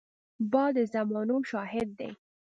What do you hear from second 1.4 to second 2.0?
شاهد